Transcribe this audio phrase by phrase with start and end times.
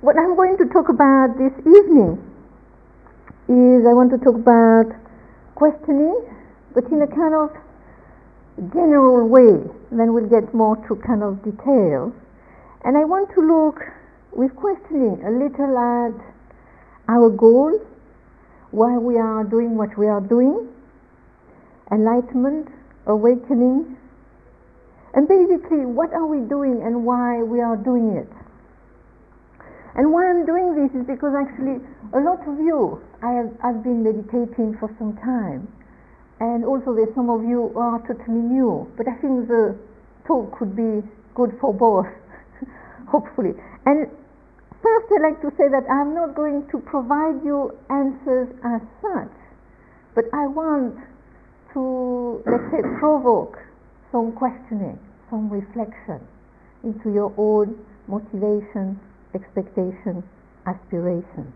[0.00, 2.16] what I'm going to talk about this evening
[3.52, 4.88] is I want to talk about
[5.54, 6.16] questioning,
[6.72, 7.52] but in a kind of
[8.72, 9.60] general way.
[9.92, 12.14] Then we'll get more to kind of details.
[12.84, 13.84] And I want to look
[14.32, 16.16] with questioning a little at
[17.08, 17.78] our goal,
[18.70, 20.68] why we are doing what we are doing,
[21.92, 22.68] enlightenment,
[23.06, 23.98] awakening,
[25.12, 28.39] and basically what are we doing and why we are doing it.
[30.00, 31.76] And why I'm doing this is because actually
[32.16, 35.68] a lot of you, I have I've been meditating for some time,
[36.40, 39.76] and also there's some of you who are totally new, but I think the
[40.24, 41.04] talk could be
[41.36, 42.08] good for both,
[43.12, 43.52] hopefully.
[43.84, 44.08] And
[44.80, 49.36] first I'd like to say that I'm not going to provide you answers as such,
[50.16, 50.96] but I want
[51.76, 53.60] to, let's say, provoke
[54.08, 54.96] some questioning,
[55.28, 56.24] some reflection
[56.88, 57.76] into your own
[58.08, 58.96] motivation
[59.34, 60.22] expectation,
[60.66, 61.52] aspiration.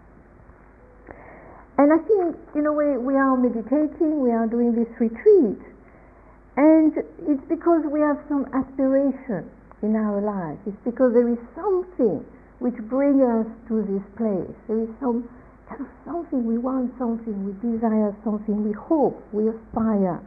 [1.76, 5.58] And I think, in a way, we are meditating, we are doing this retreat,
[6.56, 6.94] and
[7.26, 9.50] it's because we have some aspiration
[9.82, 10.58] in our life.
[10.66, 12.24] It's because there is something
[12.62, 14.54] which brings us to this place.
[14.70, 15.26] There is some
[15.68, 20.22] kind of something, we want something, we desire something, we hope, we aspire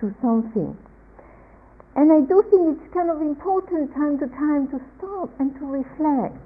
[0.00, 0.72] to something.
[1.96, 5.64] And I do think it's kind of important time to time to stop and to
[5.64, 6.36] reflect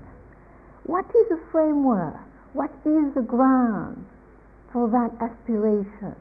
[0.84, 2.17] what is the framework?
[2.53, 4.05] What is the ground
[4.73, 6.17] for that aspiration?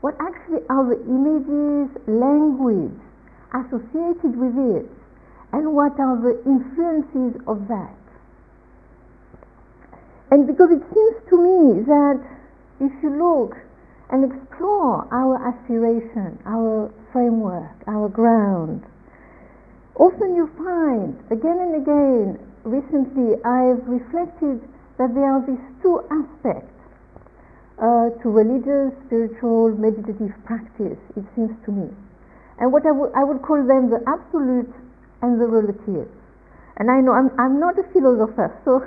[0.00, 3.00] What actually are the images, language
[3.52, 4.86] associated with it?
[5.52, 7.96] And what are the influences of that?
[10.30, 12.20] And because it seems to me that
[12.80, 13.56] if you look
[14.10, 18.84] and explore our aspiration, our framework, our ground,
[19.96, 24.60] often you find again and again recently I've reflected
[24.98, 26.74] that there are these two aspects
[27.78, 31.88] uh, to religious, spiritual, meditative practice, it seems to me.
[32.58, 34.72] And what I, w- I would call them the absolute
[35.20, 36.08] and the relative.
[36.80, 38.80] And I know I'm, I'm not a philosopher, so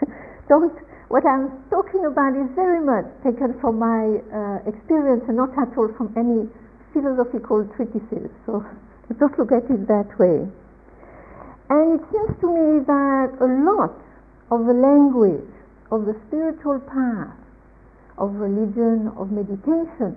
[0.48, 0.76] don't,
[1.08, 5.72] what I'm talking about is very much taken from my uh, experience and not at
[5.76, 6.48] all from any
[6.92, 8.28] philosophical treatises.
[8.44, 8.60] So
[9.18, 10.44] don't look at it that way.
[11.70, 13.96] And it seems to me that a lot
[14.50, 15.48] of the language
[15.90, 17.32] of the spiritual path,
[18.18, 20.16] of religion, of meditation,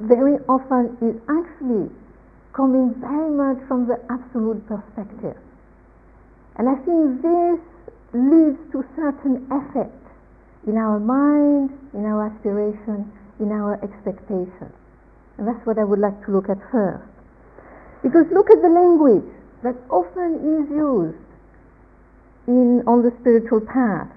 [0.00, 1.90] very often is actually
[2.54, 5.36] coming very much from the absolute perspective.
[6.56, 7.60] And I think this
[8.14, 9.94] leads to certain effect
[10.66, 14.72] in our mind, in our aspiration, in our expectation.
[15.38, 17.06] And that's what I would like to look at first.
[18.02, 21.18] Because look at the language that often is used
[22.46, 24.08] in, on the spiritual path.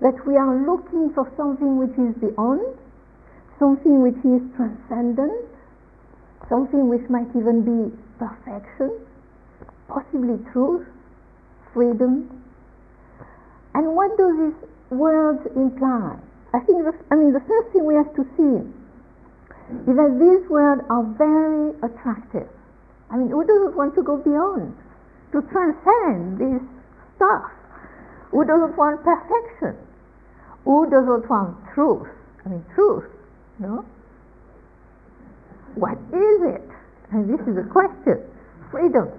[0.00, 2.78] That we are looking for something which is beyond,
[3.58, 5.46] something which is transcendent,
[6.48, 8.98] something which might even be perfection,
[9.88, 10.86] possibly truth,
[11.72, 12.26] freedom.
[13.74, 16.18] And what do these words imply?
[16.52, 18.58] I think, the, I mean, the first thing we have to see
[19.88, 22.48] is that these words are very attractive.
[23.12, 24.72] I mean, who doesn't want to go beyond,
[25.32, 26.62] to transcend this
[27.16, 27.52] stuff?
[28.30, 29.76] Who doesn't want perfection?
[30.64, 32.08] Who doesn't want truth?
[32.46, 33.04] I mean, truth,
[33.58, 33.84] no?
[35.74, 36.64] What is it?
[37.12, 38.24] And this is a question.
[38.70, 39.12] Freedom.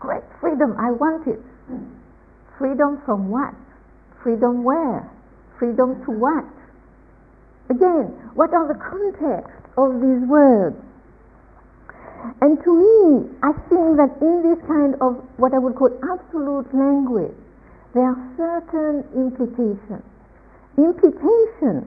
[0.00, 1.40] Great freedom, I want it.
[2.56, 3.52] Freedom from what?
[4.22, 5.10] Freedom where?
[5.58, 6.44] Freedom to what?
[7.68, 10.76] Again, what are the contexts of these words?
[12.40, 16.66] And to me, I think that in this kind of what I would call absolute
[16.74, 17.34] language,
[17.94, 20.04] there are certain implications.
[20.76, 21.86] Implications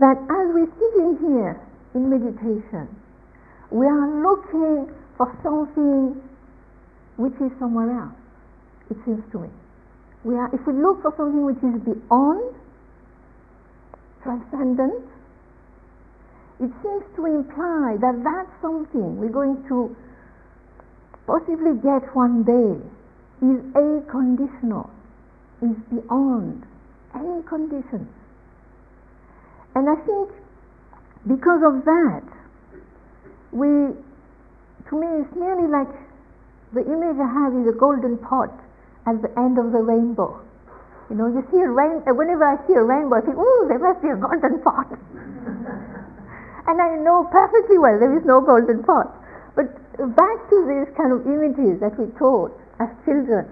[0.00, 1.60] that as we're sitting here
[1.94, 2.88] in meditation,
[3.70, 6.20] we are looking for something
[7.16, 8.14] which is somewhere else,
[8.90, 9.48] it seems to me.
[10.24, 12.54] We are, if we look for something which is beyond,
[14.22, 15.04] transcendent,
[16.58, 19.94] it seems to imply that that's something we're going to
[21.26, 22.80] possibly get one day
[23.44, 24.88] is a conditional,
[25.60, 26.64] is beyond
[27.14, 28.08] any conditions.
[29.74, 30.32] And I think
[31.28, 32.24] because of that,
[33.52, 33.68] we,
[34.88, 35.92] to me, it's nearly like
[36.72, 38.48] the image I have is a golden pot
[39.04, 40.40] at the end of the rainbow.
[41.10, 43.78] You know, you see a rain, whenever I see a rainbow, I think, oh, there
[43.78, 44.88] must be a golden pot.
[46.66, 49.14] And I know perfectly well there is no golden pot.
[49.54, 53.48] But back to these kind of images that we taught as children,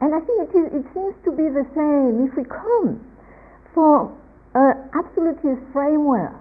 [0.00, 3.00] And I think it, is, it seems to be the same if we come
[3.72, 4.12] for
[4.54, 6.36] an absolutist framework.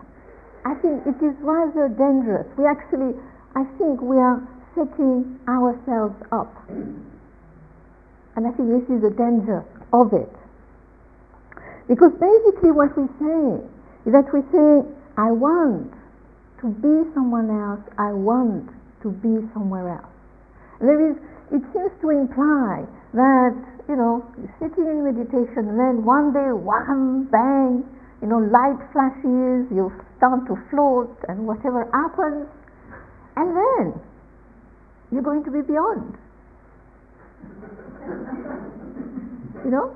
[0.66, 2.48] I think it is rather dangerous.
[2.58, 3.16] We actually,
[3.56, 4.44] I think we are
[4.76, 6.52] setting ourselves up.
[8.36, 9.64] And I think this is the danger
[9.94, 10.32] of it.
[11.88, 13.64] Because basically what we say
[14.04, 14.84] is that we say,
[15.18, 15.94] I want
[16.62, 18.70] to be someone else, I want
[19.04, 20.12] to be somewhere else.
[20.82, 21.16] There is,
[21.52, 22.84] it seems to imply
[23.14, 23.56] that,
[23.88, 24.26] you know,
[24.60, 27.84] sitting in meditation and then one day, one bang,
[28.22, 32.48] you know, light flashes, you start to float and whatever happens,
[33.36, 33.94] and then
[35.12, 36.18] you're going to be beyond.
[39.64, 39.96] you know?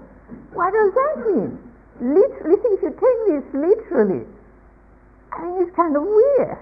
[0.53, 1.59] What does that mean?
[2.01, 4.25] Literally, if you take this literally,
[5.39, 6.59] I mean, it's kind of weird.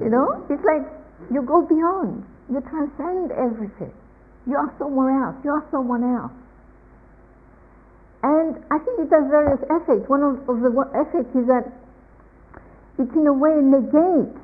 [0.00, 0.40] You know?
[0.48, 0.88] It's like
[1.28, 2.24] you go beyond.
[2.48, 3.92] You transcend everything.
[4.48, 5.36] You are somewhere else.
[5.44, 6.32] You are someone else.
[8.24, 10.08] And I think it has various effects.
[10.08, 11.68] One of, of the effects is that
[12.98, 14.40] it in a way negates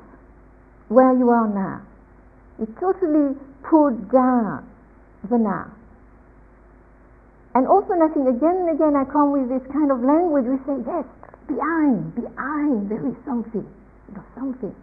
[0.87, 1.81] where you are now.
[2.61, 3.35] It totally
[3.65, 4.69] puts down
[5.27, 5.73] the now.
[7.55, 10.59] And often I think again and again I come with this kind of language, we
[10.67, 11.07] say, yes,
[11.47, 14.75] behind, behind, there is something, you know, something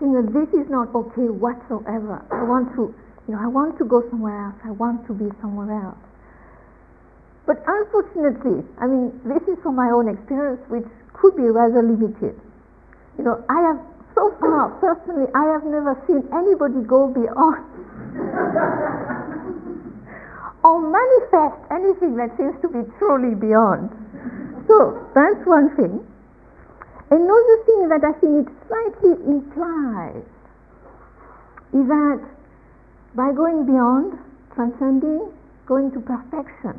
[0.00, 2.24] saying that this is not okay whatsoever.
[2.32, 2.88] I want to,
[3.28, 4.56] you know, I want to go somewhere else.
[4.64, 6.00] I want to be somewhere else.
[7.46, 12.40] But unfortunately, I mean, this is from my own experience, which could be rather limited.
[13.18, 13.80] You know, I have
[14.14, 17.64] so far, personally, I have never seen anybody go beyond
[20.64, 23.90] or manifest anything that seems to be truly beyond.
[24.70, 25.98] So that's one thing.
[27.10, 30.22] Another thing that I think it slightly implies
[31.74, 32.22] is that
[33.16, 34.14] by going beyond,
[34.54, 35.26] transcending,
[35.66, 36.78] going to perfection,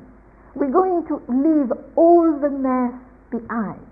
[0.55, 1.67] we're going to leave
[1.97, 2.95] all the mess
[3.27, 3.83] behind.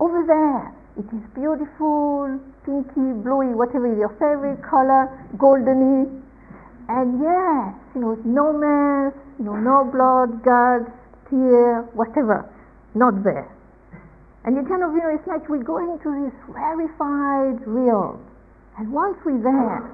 [0.00, 6.08] Over there, it is beautiful, pinky, bluey, whatever is your favorite color, goldeny,
[6.88, 10.88] and yes, you know, no mess, you know, no blood, guts,
[11.28, 12.48] tear, whatever,
[12.94, 13.50] not there.
[14.44, 18.20] And you kind of, you know, it's like we're going to this rarefied realm.
[18.78, 19.90] And once we're there,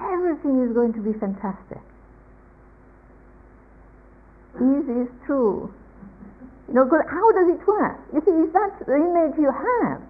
[0.00, 1.82] everything is going to be fantastic.
[4.56, 5.72] Easy is this true?
[6.68, 8.00] You know, because how does it work?
[8.12, 10.00] You see, if that's the image you have,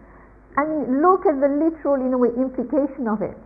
[0.60, 3.36] mean, look at the literal, in a way, implication of it.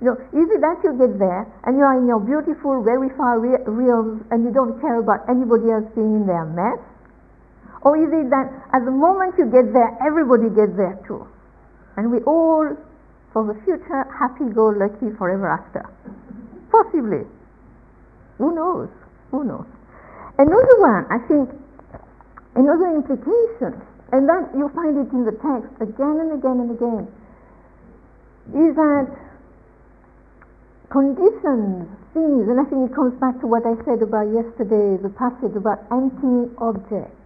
[0.00, 3.08] You know, is it that you get there and you are in your beautiful, very
[3.08, 6.80] rarefied realms and you don't care about anybody else being in their mess?
[7.84, 11.28] Or is it that at the moment you get there, everybody gets there too?
[12.00, 12.72] And we all,
[13.36, 15.84] for the future, happy go lucky forever after?
[16.72, 17.28] Possibly.
[18.40, 18.88] Who knows?
[19.30, 19.68] Who knows?
[20.40, 21.52] Another one, I think,
[22.56, 23.76] another implication,
[24.16, 27.04] and that you find it in the text again and again and again,
[28.48, 29.12] is that
[30.88, 31.86] conditions,
[32.16, 35.54] things, and I think it comes back to what I said about yesterday, the passage
[35.54, 37.23] about empty objects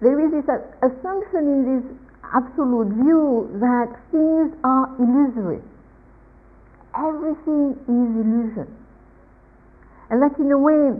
[0.00, 0.48] there is this
[0.80, 1.84] assumption in this
[2.32, 5.60] absolute view that things are illusory.
[6.96, 8.68] Everything is illusion.
[10.08, 10.96] And that in a way,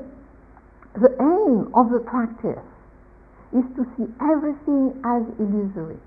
[0.94, 2.62] the aim of the practice
[3.56, 5.98] is to see everything as illusory.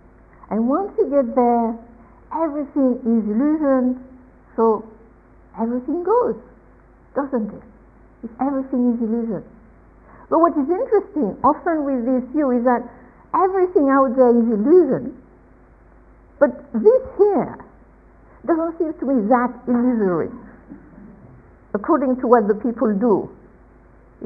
[0.50, 1.76] And once you get there,
[2.32, 4.00] everything is illusion,
[4.56, 4.86] so
[5.60, 6.36] everything goes,
[7.16, 7.64] doesn't it?
[8.24, 9.44] If everything is illusion.
[10.34, 12.82] But what is interesting often with this view is that
[13.38, 15.14] everything out there is illusion,
[16.42, 17.54] but this here
[18.42, 20.34] doesn't seem to be that illusory,
[21.78, 23.30] according to what the people do.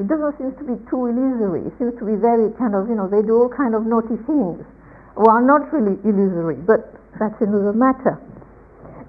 [0.00, 1.68] It doesn't seem to be too illusory.
[1.68, 4.16] It seems to be very kind of, you know, they do all kind of naughty
[4.24, 4.64] things,
[5.12, 6.88] are not really illusory, but
[7.20, 8.16] that's another matter.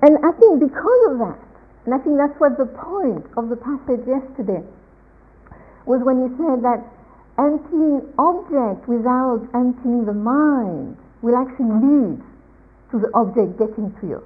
[0.03, 1.39] And I think because of that,
[1.87, 4.67] and I think that's what the point of the passage yesterday
[5.89, 6.85] was when he said that
[7.41, 10.93] emptying object without emptying the mind
[11.25, 12.21] will actually lead
[12.93, 14.21] to the object getting to you.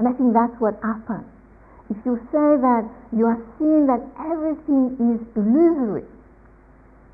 [0.00, 1.28] And I think that's what happens.
[1.92, 6.08] If you say that you are seeing that everything is illusory,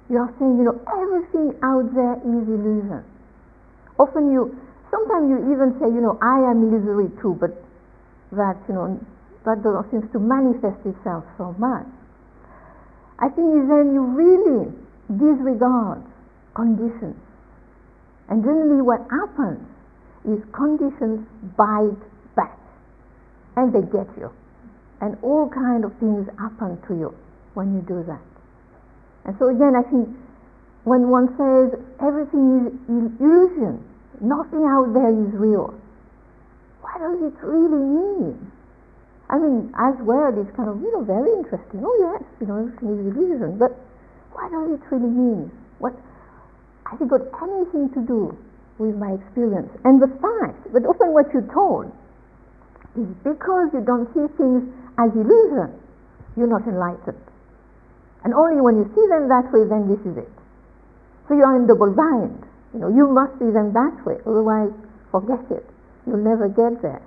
[0.06, 3.02] you are saying, you know, everything out there is illusion.
[3.99, 4.54] Often you,
[4.94, 7.59] sometimes you even say, you know, I am illusory too, but
[8.38, 9.02] that, you know,
[9.44, 11.90] that doesn't seem to manifest itself so much.
[13.20, 14.72] I think is when you really
[15.12, 16.02] disregard
[16.54, 17.16] conditions.
[18.28, 19.60] And generally what happens
[20.24, 22.00] is conditions bite
[22.36, 22.58] back
[23.56, 24.30] and they get you.
[25.00, 27.14] And all kind of things happen to you
[27.54, 28.20] when you do that.
[29.24, 30.08] And so again, I think
[30.84, 33.84] when one says everything is illusion,
[34.20, 35.74] nothing out there is real,
[36.80, 38.52] what does it really mean?
[39.30, 41.87] I mean, as well, is kind of, you know, very interesting.
[41.87, 43.78] Oh yes, you know, everything is illusion, but
[44.34, 45.54] what does it really mean?
[45.78, 45.94] What
[46.90, 48.34] has it got anything to do
[48.82, 49.70] with my experience?
[49.87, 51.94] And the fact that often what you're told
[52.99, 54.66] is because you don't see things
[54.99, 55.78] as illusion,
[56.34, 57.22] you're not enlightened.
[58.26, 60.32] And only when you see them that way, then this is it.
[61.30, 62.42] So you are in double bind.
[62.75, 64.75] You know, you must see them that way, otherwise
[65.14, 65.66] forget it.
[66.06, 67.02] You'll never get there.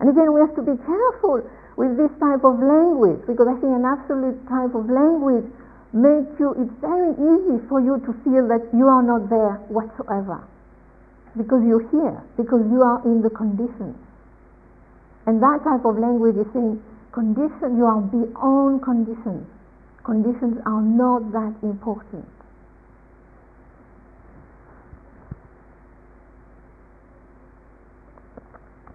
[0.00, 1.40] And again, we have to be careful
[1.76, 5.48] with this type of language because I think an absolute type of language
[5.96, 10.44] makes you, it's very easy for you to feel that you are not there whatsoever
[11.36, 13.96] because you're here, because you are in the conditions.
[15.26, 16.80] And that type of language is saying,
[17.12, 19.48] condition, you are beyond conditions.
[20.04, 22.28] Conditions are not that important.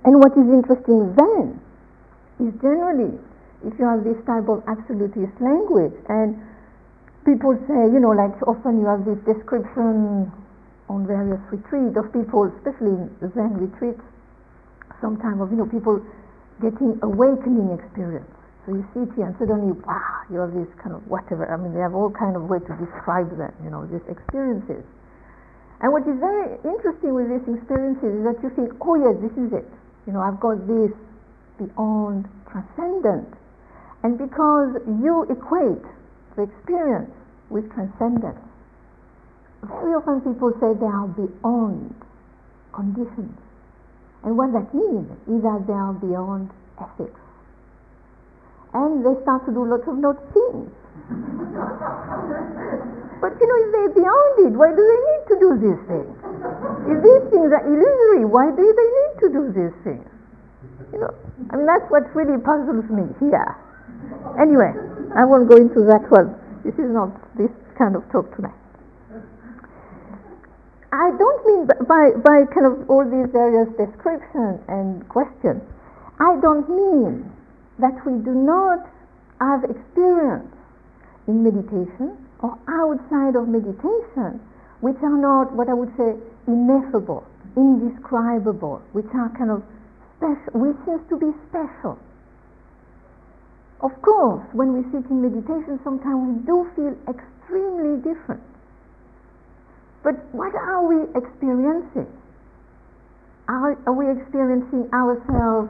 [0.04, 1.62] And what is interesting then
[2.42, 3.22] is generally,
[3.62, 6.42] if you have this type of absolutist language, and
[7.22, 10.26] people say, you know, like often you have this description
[10.90, 14.02] on various retreats of people, especially Zen retreats,
[15.00, 16.02] sometimes of, you know, people
[16.62, 18.30] getting awakening experience.
[18.66, 21.46] So you sit here and suddenly, wow, you have this kind of whatever.
[21.46, 24.86] I mean, they have all kind of way to describe them, you know, these experiences.
[25.82, 29.34] And what is very interesting with these experiences is that you think, oh yes, this
[29.34, 29.70] is it.
[30.08, 30.92] You know, I've got this
[31.58, 33.34] beyond transcendent.
[34.04, 35.86] And because you equate
[36.36, 37.12] the experience
[37.50, 38.40] with transcendence,
[39.62, 41.94] very often people say they are beyond
[42.74, 43.38] conditions.
[44.24, 46.50] And what that means is that they are beyond
[46.82, 47.20] ethics.
[48.74, 50.72] And they start to do lots of naughty things.
[53.22, 56.21] but you know, if they're beyond it, why do they need to do these things?
[56.88, 60.08] If these things are illusory, why do they need to do these things?
[60.94, 61.14] You know,
[61.52, 63.56] I mean, that's what really puzzles me here.
[64.40, 64.74] Anyway,
[65.16, 66.36] I won't go into that one.
[66.64, 68.58] This is not this kind of talk tonight.
[70.92, 75.64] I don't mean by, by kind of all these various descriptions and questions,
[76.20, 77.32] I don't mean
[77.80, 78.90] that we do not
[79.40, 80.52] have experience
[81.28, 84.42] in meditation or outside of meditation
[84.82, 86.18] which are not what I would say
[86.52, 87.24] ineffable,
[87.56, 89.64] indescribable, which are kind of
[90.18, 91.98] special, which seems to be special.
[93.82, 98.44] Of course, when we sit in meditation, sometimes we do feel extremely different.
[100.04, 102.08] But what are we experiencing?
[103.48, 105.70] Are, are we experiencing ourselves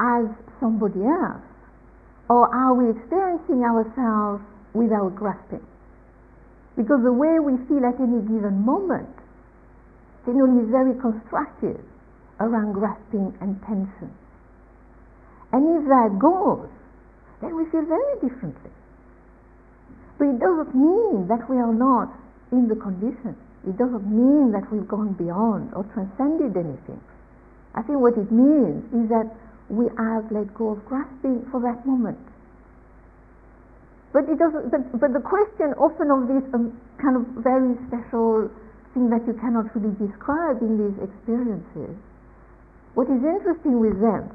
[0.00, 0.26] as
[0.60, 1.44] somebody else?
[2.28, 5.64] Or are we experiencing ourselves without grasping?
[6.80, 9.12] Because the way we feel at any given moment
[10.24, 11.76] generally is very constructive
[12.40, 14.08] around grasping and tension.
[15.52, 16.72] And if that goes,
[17.44, 18.72] then we feel very differently.
[20.16, 22.16] But it doesn't mean that we are not
[22.48, 23.36] in the condition.
[23.68, 27.00] It doesn't mean that we've gone beyond or transcended anything.
[27.76, 29.28] I think what it means is that
[29.68, 32.16] we have let go of grasping for that moment.
[34.12, 34.70] But it doesn't.
[34.70, 38.50] But, but the question often of this um, kind of very special
[38.94, 41.94] thing that you cannot really describe in these experiences.
[42.94, 44.34] What is interesting with them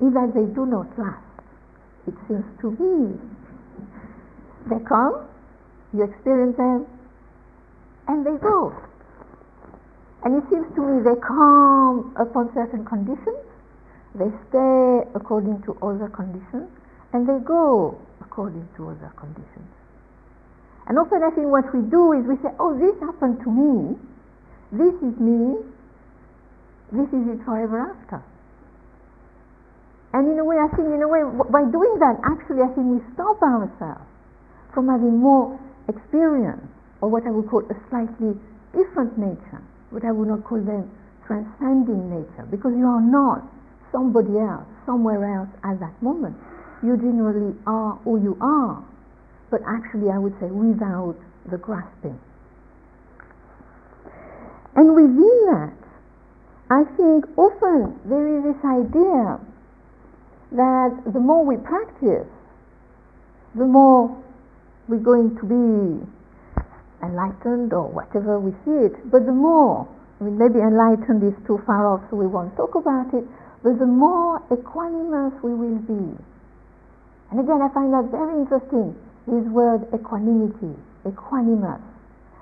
[0.00, 1.18] is that they do not last.
[2.06, 3.18] It seems to me.
[4.70, 5.26] They come,
[5.92, 6.86] you experience them,
[8.06, 8.72] and they go.
[10.22, 13.44] And it seems to me they come upon certain conditions,
[14.14, 16.68] they stay according to other conditions,
[17.12, 19.70] and they go according to other conditions.
[20.86, 23.98] And often I think what we do is we say, oh, this happened to me,
[24.70, 25.58] this is me,
[26.90, 28.22] this is it forever after.
[30.12, 32.86] And in a way, I think, in a way, by doing that, actually, I think
[32.90, 34.02] we stop ourselves
[34.74, 35.54] from having more
[35.86, 36.66] experience,
[37.00, 38.34] or what I would call a slightly
[38.74, 40.90] different nature, what I would not call then
[41.26, 43.46] transcending nature, because you are not
[43.94, 46.34] somebody else, somewhere else at that moment
[46.82, 48.82] you generally are who you are,
[49.50, 51.16] but actually I would say without
[51.50, 52.18] the grasping.
[54.76, 55.74] And within that,
[56.70, 59.40] I think often there is this idea
[60.52, 62.30] that the more we practice,
[63.54, 64.16] the more
[64.88, 66.06] we're going to be
[67.02, 69.88] enlightened or whatever we see it, but the more,
[70.20, 73.24] I mean, maybe enlightened is too far off, so we won't talk about it,
[73.62, 76.16] but the more equanimous we will be
[77.30, 78.94] And again, I find that very interesting,
[79.26, 80.74] his word equanimity,
[81.06, 81.80] equanimous,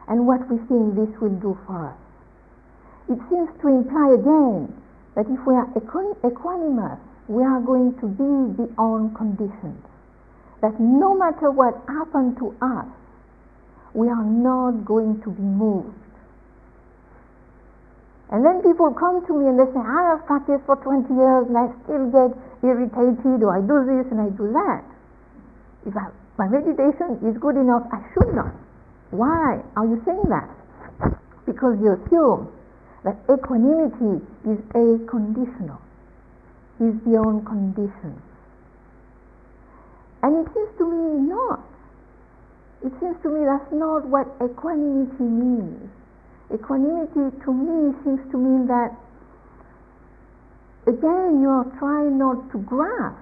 [0.09, 1.99] and what we think this will do for us.
[3.09, 4.73] It seems to imply again
[5.15, 9.85] that if we are equanimous, we are going to be beyond conditions.
[10.63, 12.87] That no matter what happened to us,
[13.93, 15.98] we are not going to be moved.
[18.31, 21.49] And then people come to me and they say, I have practiced for 20 years
[21.49, 24.85] and I still get irritated or I do this and I do that.
[25.89, 28.53] If I, my meditation is good enough, I should not.
[29.11, 30.49] Why are you saying that?
[31.49, 32.53] Because you assume
[33.05, 35.81] that equanimity is a conditional,
[36.85, 38.21] is beyond conditions.
[40.23, 41.65] And it seems to me not.
[42.85, 45.89] It seems to me that's not what equanimity means.
[46.53, 48.97] Equanimity to me seems to mean that
[50.87, 53.21] again you are trying not to grasp,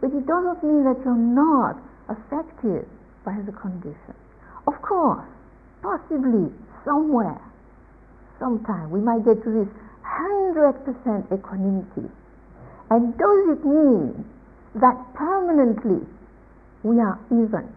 [0.00, 1.76] but it doesn't mean that you're not
[2.08, 2.88] affected
[3.24, 4.14] by the condition.
[4.66, 5.28] Of course,
[5.82, 6.50] possibly
[6.84, 7.40] somewhere,
[8.38, 9.68] sometime we might get to this
[10.04, 12.08] 100% equanimity.
[12.90, 14.24] And does it mean
[14.76, 16.06] that permanently
[16.82, 17.68] we are even?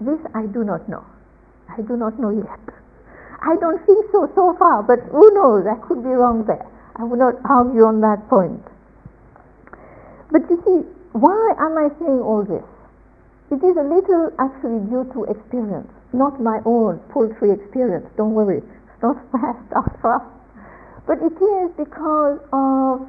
[0.00, 1.04] This I do not know.
[1.68, 2.83] I do not know yet.
[3.44, 5.66] I don't think so so far, but who knows?
[5.68, 6.64] I could be wrong there.
[6.96, 8.64] I will not argue on that point.
[10.32, 12.64] But you see, why am I saying all this?
[13.52, 18.08] It is a little actually due to experience, not my own poultry experience.
[18.16, 20.24] Don't worry, it's not fast stuff.
[21.06, 23.04] But it is because of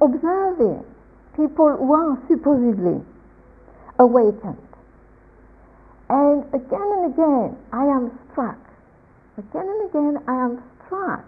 [0.00, 0.86] observing
[1.34, 3.02] people who are supposedly
[3.98, 4.62] awakened.
[6.08, 8.67] And again and again, I am struck
[9.38, 11.22] Again and again, I am struck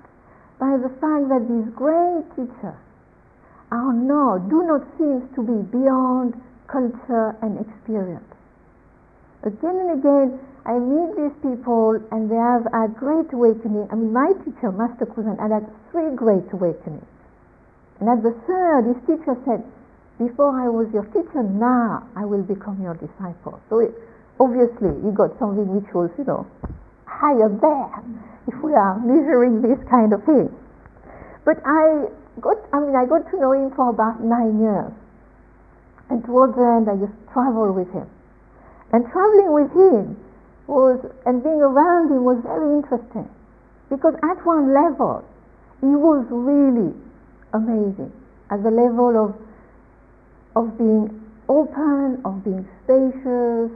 [0.59, 2.83] by the fact that these great teachers
[3.71, 6.35] are not, do not seem to be beyond
[6.67, 8.27] culture and experience.
[9.47, 13.87] Again and again, I meet these people and they have a great awakening.
[13.91, 17.07] I mean, my teacher, Master Kusan, had had three great awakenings.
[18.01, 19.63] And at the third, his teacher said,
[20.19, 23.63] before I was your teacher, now I will become your disciple.
[23.71, 23.95] So it,
[24.41, 26.45] obviously, he got something which was, you know,
[27.11, 27.91] higher there
[28.47, 30.49] if we are measuring this kind of thing.
[31.45, 32.07] But I
[32.41, 34.93] got, I mean, I got to know him for about nine years.
[36.09, 38.07] And towards the end, I just traveled with him.
[38.93, 40.17] And traveling with him
[40.67, 43.29] was, and being around him was very interesting.
[43.89, 45.25] Because at one level,
[45.81, 46.95] he was really
[47.53, 48.13] amazing.
[48.51, 49.35] At the level of,
[50.57, 53.71] of being open, of being spacious,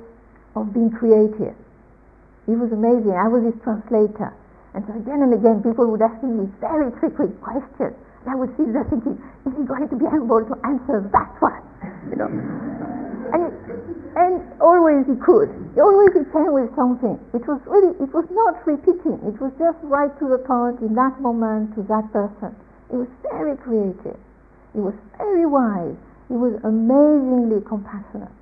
[0.54, 1.54] of being creative.
[2.46, 3.16] He was amazing.
[3.16, 4.32] I was his translator.
[4.74, 7.94] And so again and again, people would ask me very tricky questions.
[8.24, 11.30] And I would sit there thinking, is he going to be able to answer that
[11.40, 11.62] one?
[12.10, 12.30] You know?
[13.32, 13.54] And, it,
[14.16, 15.48] and always he could.
[15.78, 17.16] Always he came with something.
[17.32, 19.20] It was really, it was not repeating.
[19.24, 22.52] It was just right to the point in that moment to that person.
[22.90, 24.18] He was very creative.
[24.72, 25.96] He was very wise.
[26.28, 28.32] He was amazingly compassionate.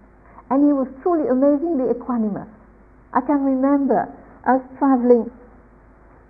[0.50, 2.48] And he was truly amazingly equanimous.
[3.12, 4.08] I can remember
[4.48, 5.30] us traveling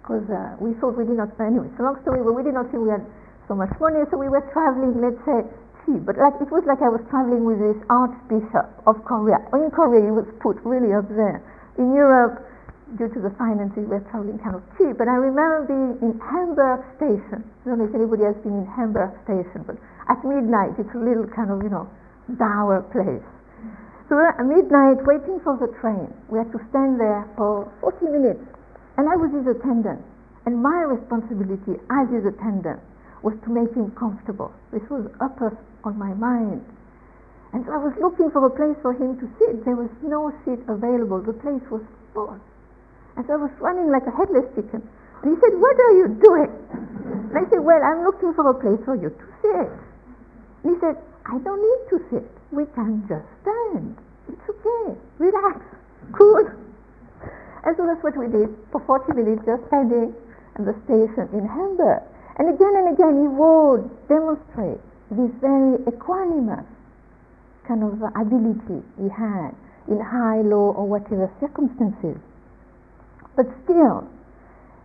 [0.03, 2.59] because uh, we thought we did not, anyway, it's a long story, but we did
[2.59, 3.07] not think we had
[3.47, 5.47] so much money, so we were traveling, let's say,
[5.87, 6.03] cheap.
[6.03, 9.39] But like it was like I was traveling with this Archbishop of Korea.
[9.55, 11.39] In Korea, he was put really up there.
[11.79, 12.43] In Europe,
[12.99, 14.99] due to the finances, we were traveling kind of cheap.
[14.99, 17.47] But I remember being in Hamburg Station.
[17.47, 19.79] I don't know if anybody has been in Hamburg Station, but
[20.11, 21.87] at midnight, it's a little kind of, you know,
[22.35, 23.23] dour place.
[24.13, 26.13] Were at midnight waiting for the train.
[26.29, 28.45] We had to stand there for 40 minutes.
[29.01, 30.05] And I was his attendant.
[30.45, 32.85] And my responsibility as his attendant
[33.25, 34.53] was to make him comfortable.
[34.69, 35.57] This was upper
[35.89, 36.61] on my mind.
[37.57, 39.65] And so I was looking for a place for him to sit.
[39.65, 41.25] There was no seat available.
[41.25, 41.81] The place was
[42.13, 42.37] full.
[43.17, 44.85] And so I was running like a headless chicken.
[45.25, 46.53] And he said, What are you doing?
[47.33, 49.73] And I said, Well, I'm looking for a place for you to sit.
[50.69, 52.31] And he said, I don't need to sit.
[52.51, 53.97] We can just stand.
[54.29, 54.99] It's okay.
[55.19, 55.61] Relax.
[56.13, 56.51] Cool.
[57.65, 60.15] And so that's what we did for 40 minutes, just standing
[60.59, 62.03] at the station in Hamburg.
[62.39, 66.67] And again and again, he would demonstrate this very equanimous
[67.69, 69.55] kind of ability he had
[69.89, 72.19] in high, low, or whatever circumstances.
[73.37, 74.09] But still,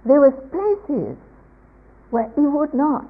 [0.06, 1.18] there was places
[2.12, 3.08] where he would not.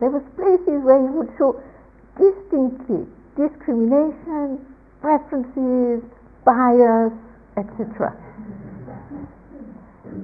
[0.00, 1.60] There was places where he would show
[2.16, 4.64] distinctly discrimination,
[5.00, 6.02] preferences,
[6.44, 7.12] bias,
[7.56, 8.14] etc.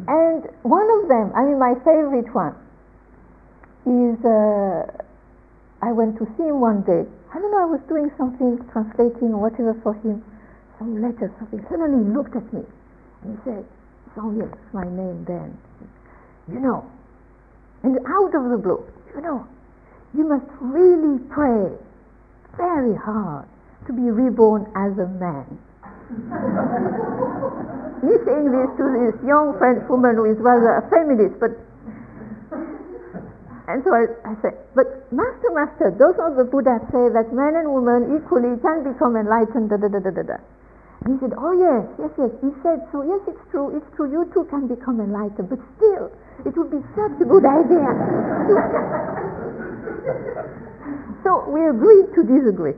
[0.06, 2.54] And one of them, I mean, my favorite one,
[3.86, 4.86] is uh,
[5.82, 9.34] I went to see him one day I don't know, I was doing something, translating
[9.34, 10.24] or whatever for him,
[10.78, 11.64] some letter, something.
[11.70, 12.62] Suddenly he looked at me
[13.22, 13.64] and he said,
[14.18, 15.56] oh yes, my name then.
[16.50, 16.90] You know,
[17.84, 18.82] and out of the blue,
[19.14, 19.46] you know,
[20.14, 21.70] you must really pray
[22.56, 23.46] very hard
[23.86, 25.46] to be reborn as a man.
[28.02, 31.54] Me saying this to this young French woman who is rather a feminist, but
[33.70, 37.54] and so I, I said, but Master, Master, those are the Buddha say that man
[37.54, 40.38] and woman equally can become enlightened, da da da da da da.
[41.06, 42.34] And he said, oh yes, yes, yes.
[42.42, 46.10] He said, so yes, it's true, it's true, you too can become enlightened, but still,
[46.42, 47.94] it would be such a good idea.
[51.24, 52.76] so we agreed to disagree.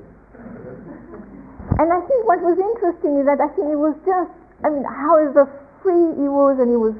[1.78, 4.30] And I think what was interesting is that I think it was just,
[4.64, 5.48] I mean, how the
[5.82, 6.94] free he was, and he was,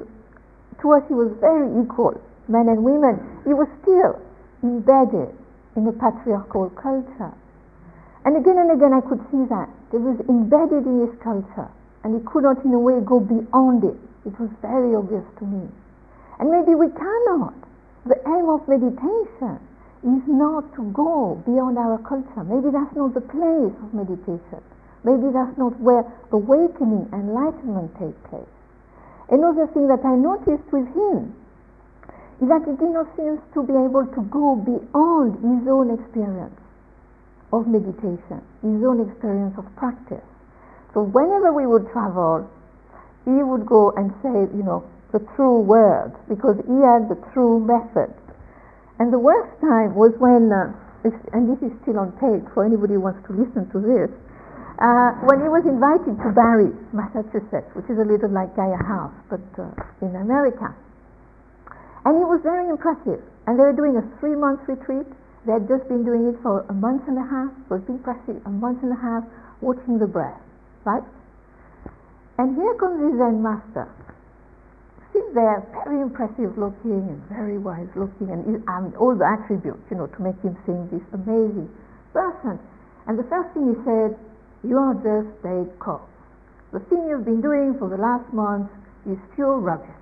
[0.81, 4.19] to us, he was very equal men and women, he was still
[4.63, 5.31] embedded
[5.75, 7.33] in a patriarchal culture.
[8.25, 9.67] And again and again I could see that.
[9.91, 11.69] It was embedded in his culture
[12.03, 13.99] and he could not in a way go beyond it.
[14.25, 15.67] It was very obvious to me.
[16.39, 17.55] And maybe we cannot.
[18.05, 19.59] The aim of meditation
[20.03, 22.43] is not to go beyond our culture.
[22.43, 24.59] Maybe that's not the place of meditation.
[25.03, 28.53] Maybe that's not where awakening, enlightenment take place.
[29.31, 31.35] Another thing that I noticed with him
[32.43, 36.59] is that he did not seem to be able to go beyond his own experience
[37.51, 40.23] of meditation, his own experience of practice.
[40.93, 42.49] So whenever we would travel,
[43.25, 47.59] he would go and say, you know, the true words because he had the true
[47.59, 48.11] method.
[48.99, 50.69] And the worst time was when, uh,
[51.33, 54.11] and this is still on tape for anybody who wants to listen to this,
[54.79, 59.13] uh, when he was invited to Barre, Massachusetts, which is a little like Gaia House,
[59.29, 59.69] but uh,
[60.01, 60.73] in America.
[62.05, 63.21] And it was very impressive.
[63.47, 65.07] And they were doing a three month retreat.
[65.45, 67.51] They had just been doing it for a month and a half.
[67.67, 69.23] So it's been practicing a month and a half
[69.61, 70.39] watching the breath.
[70.85, 71.03] Right?
[72.37, 73.87] And here comes the Zen master.
[75.13, 79.29] Sits there, very impressive looking and very wise looking, and I mean, um, all the
[79.29, 81.69] attributes, you know, to make him seem this amazing
[82.17, 82.57] person.
[83.05, 84.17] And the first thing he said,
[84.65, 86.09] You are just a corpse.
[86.73, 88.73] The thing you've been doing for the last month
[89.05, 89.93] is pure rubbish.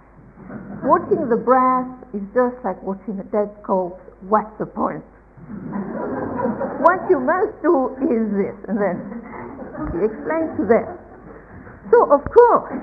[0.87, 3.99] Watching the breath is just like watching a dead corpse.
[4.31, 5.03] What's the point?
[6.87, 8.95] what you must do is this, and then
[9.91, 10.87] he explains to them.
[11.91, 12.79] So of course,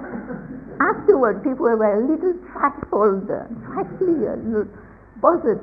[0.81, 4.69] afterward, people were a little trifled, slightly a little
[5.21, 5.61] bothered,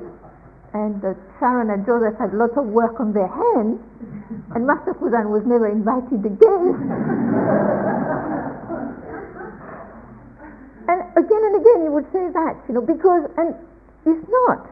[0.74, 3.80] and uh, Sharon and Joseph had lots of work on their hands,
[4.54, 6.76] and Master Kusan was never invited again.
[10.88, 13.54] And again and again he would say that, you know, because, and
[14.06, 14.70] it's not.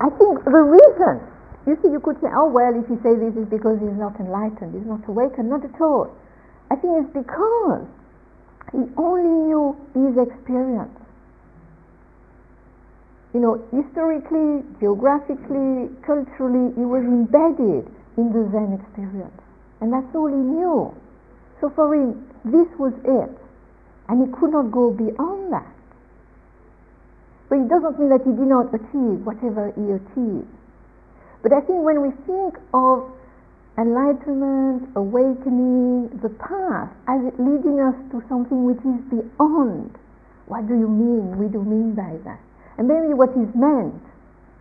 [0.00, 1.20] I think the reason,
[1.66, 4.14] you see, you could say, oh, well, if you say this is because he's not
[4.20, 5.50] enlightened, he's not awakened.
[5.50, 6.14] Not at all.
[6.74, 7.86] I think it's because
[8.72, 10.90] he only knew his experience.
[13.32, 17.86] You know, historically, geographically, culturally, he was embedded
[18.18, 19.38] in the Zen experience.
[19.80, 20.90] And that's all he knew.
[21.60, 23.30] So for him, this was it.
[24.08, 25.70] And he could not go beyond that.
[27.48, 30.50] But it doesn't mean that he did not achieve whatever he achieved.
[31.40, 33.14] But I think when we think of
[33.76, 39.90] enlightenment, awakening, the path as it leading us to something which is beyond,
[40.46, 41.38] what do you mean?
[41.38, 42.38] We do mean by that.
[42.78, 43.98] And maybe what is meant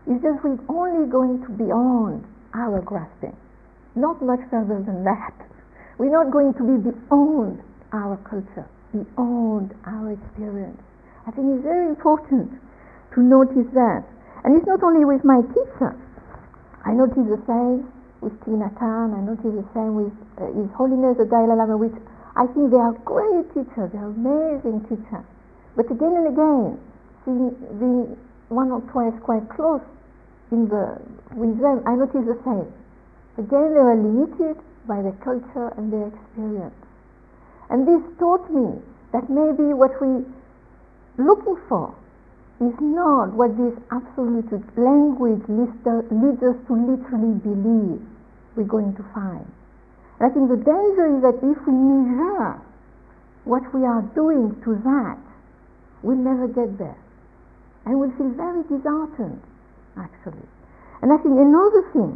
[0.09, 3.35] is just we're only going to beyond our grasping,
[3.95, 5.33] not much further than that.
[5.97, 7.61] We're not going to be beyond
[7.93, 10.81] our culture, beyond our experience.
[11.27, 12.49] I think it's very important
[13.13, 14.03] to notice that.
[14.43, 15.95] And it's not only with my teacher.
[16.83, 17.87] I notice the same
[18.23, 21.95] with Tina Thich I notice the same with uh, His Holiness the Dalai Lama, which
[22.35, 25.27] I think they are great teachers, they are amazing teachers.
[25.75, 26.79] But again and again,
[27.25, 28.15] seeing, being
[28.47, 29.83] one or twice quite close
[30.51, 31.01] in the,
[31.35, 32.71] with them, I notice the same.
[33.37, 34.57] Again, they are limited
[34.87, 36.77] by their culture and their experience.
[37.69, 38.79] And this taught me
[39.11, 40.23] that maybe what we
[41.17, 41.93] looking for
[42.61, 48.01] is not what this absolute language leads us to literally believe
[48.55, 49.45] we're going to find.
[50.21, 52.61] I think the danger is that if we measure
[53.43, 55.19] what we are doing to that,
[56.01, 56.97] we'll never get there.
[57.85, 59.41] And we'll feel very disheartened,
[59.99, 60.47] actually.
[61.01, 62.15] And I think another thing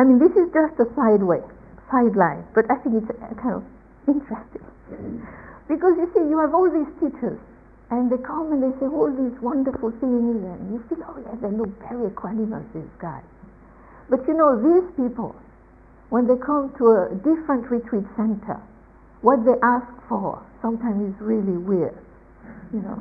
[0.00, 1.44] I mean, this is just a sideway,
[1.92, 3.64] sideline, but I think it's uh, kind of
[4.08, 4.64] interesting.
[5.68, 7.38] Because you see, you have all these teachers,
[7.94, 11.30] and they come and they say all these wonderful things, and you feel, oh yeah,
[11.38, 13.22] they look very equanimous, these guys.
[14.10, 15.38] But you know, these people,
[16.10, 18.58] when they come to a different retreat center,
[19.22, 21.94] what they ask for sometimes is really weird,
[22.74, 22.98] you know.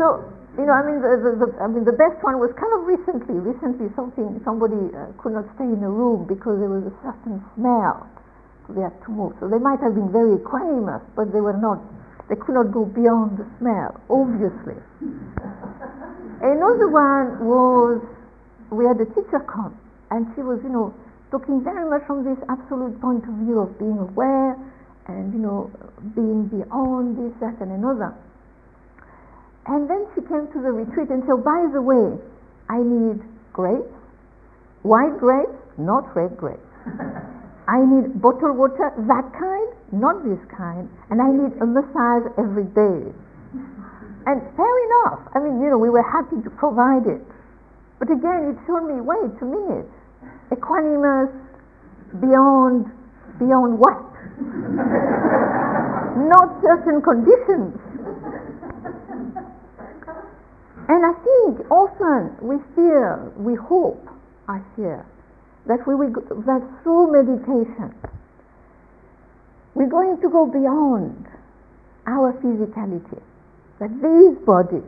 [0.00, 0.24] So,
[0.56, 2.88] you know, I mean, the, the, the I mean, the best one was kind of
[2.88, 3.36] recently.
[3.36, 7.44] Recently, something somebody uh, could not stay in a room because there was a certain
[7.54, 8.08] smell.
[8.66, 9.36] So they had to move.
[9.38, 11.78] So they might have been very equanimous, but they were not
[12.28, 14.74] they could not go beyond the smell, obviously.
[16.42, 18.02] Another one was,
[18.70, 19.78] we had a teacher come,
[20.10, 20.94] and she was, you know,
[21.30, 24.54] talking very much from this absolute point of view of being aware
[25.08, 25.70] and, you know,
[26.14, 28.14] being beyond this, that, and another.
[29.66, 32.14] And then she came to the retreat and said, by the way,
[32.70, 33.90] I need grapes,
[34.82, 36.62] white grapes, not red grapes.
[37.66, 42.70] I need bottled water, that kind, not this kind, and I need a massage every
[42.70, 43.10] day.
[44.26, 45.26] And fair enough.
[45.34, 47.22] I mean, you know, we were happy to provide it.
[47.98, 49.88] But again, it showed me, wait a minute,
[50.50, 51.32] equanimous
[52.20, 52.86] beyond,
[53.38, 54.04] beyond what?
[56.28, 57.76] not certain conditions.
[60.88, 64.08] And I think often we fear, we hope,
[64.48, 65.04] I fear,
[65.66, 66.12] that we will,
[66.46, 67.92] that through meditation
[69.74, 71.26] we're going to go beyond
[72.06, 73.20] our physicality.
[73.78, 74.82] That this body,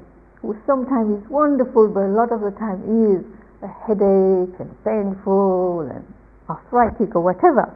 [0.66, 3.26] sometimes is wonderful, but a lot of the time is
[3.62, 6.06] a headache and painful and
[6.48, 7.66] arthritic or whatever,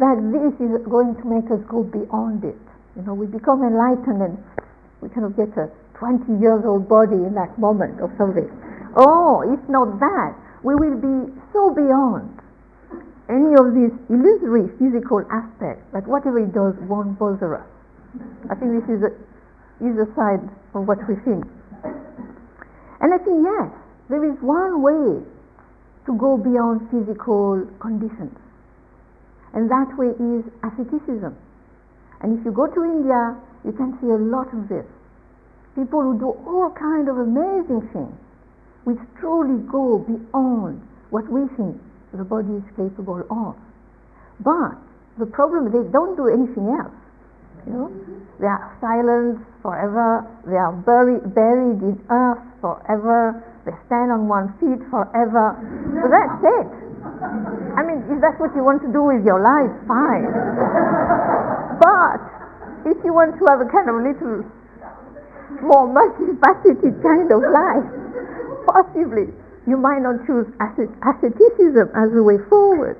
[0.00, 2.58] that this is going to make us go beyond it.
[2.96, 4.38] You know, we become enlightened and
[5.00, 8.48] we kind of get a 20 years old body in that moment or something.
[8.96, 12.32] Oh, if not that, we will be so beyond
[13.28, 17.68] any of these illusory physical aspects that whatever it does won't bother us.
[18.48, 19.12] I think this is a,
[19.84, 20.42] is a side
[20.74, 21.44] of what we think.
[23.00, 23.70] And I think, yes,
[24.08, 25.22] there is one way
[26.06, 28.34] to go beyond physical conditions.
[29.54, 31.36] And that way is asceticism.
[32.20, 34.86] And if you go to India, you can see a lot of this.
[35.74, 38.16] People who do all kind of amazing things,
[38.84, 41.78] which truly go beyond what we think
[42.12, 43.54] the body is capable of.
[44.40, 44.78] But
[45.18, 46.94] the problem is they don't do anything else.
[47.66, 47.88] You know,
[48.40, 50.22] they are silent forever.
[50.46, 53.42] They are buried, buried in earth forever.
[53.66, 55.58] They stand on one feet forever.
[55.98, 56.68] So that's it.
[57.74, 60.28] I mean, if that's what you want to do with your life, fine.
[61.82, 62.20] but
[62.86, 64.46] if you want to have a kind of little
[65.62, 67.86] more multifaceted kind of life,
[68.66, 69.30] possibly
[69.66, 72.96] you might not choose asceticism as a way forward.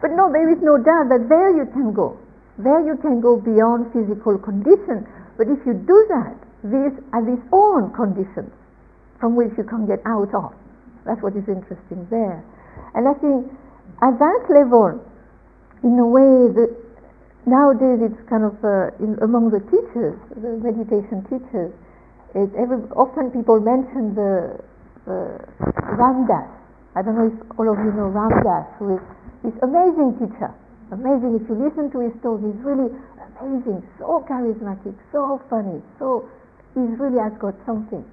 [0.00, 2.18] But no, there is no doubt that there you can go.
[2.62, 5.06] There you can go beyond physical condition.
[5.36, 8.54] But if you do that, these are these own conditions
[9.18, 10.54] from which you can get out of.
[11.04, 12.44] That's what is interesting there.
[12.94, 13.50] And I think
[14.02, 15.02] at that level,
[15.82, 16.54] in a way
[17.46, 21.74] nowadays it's kind of uh, in, among the teachers, the meditation teachers,
[22.34, 24.62] it, every, often people mention the
[25.06, 26.46] Ram Dass.
[26.94, 29.02] I don't know if all of you know Ram Dass, who is
[29.42, 30.54] this amazing teacher.
[30.92, 31.40] Amazing.
[31.40, 32.92] If you listen to his stories, he's really
[33.40, 36.28] amazing, so charismatic, so funny, so
[36.76, 38.04] he's really has got something.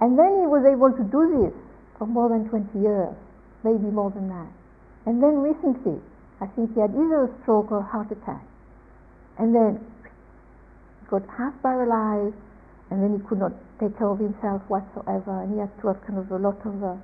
[0.00, 1.54] And then he was able to do this
[2.00, 3.12] for more than 20 years,
[3.60, 4.48] maybe more than that.
[5.04, 6.00] And then recently,
[6.40, 8.44] I think he had either a stroke or a heart attack.
[9.36, 9.76] And then
[11.12, 12.40] got half paralyzed,
[12.88, 16.00] and then he could not take care of himself whatsoever, and he had to have
[16.08, 16.96] kind of a lot of uh,